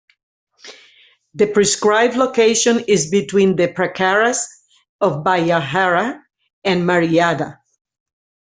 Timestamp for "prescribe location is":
1.45-3.11